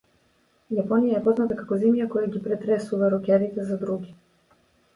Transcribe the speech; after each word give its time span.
Јапонија 0.77 1.19
е 1.19 1.23
позната 1.27 1.57
како 1.59 1.79
земја 1.85 2.09
која 2.15 2.31
ги 2.37 2.43
претресува 2.49 3.13
рокерите 3.15 3.69
за 3.71 3.81
дроги. 3.87 4.13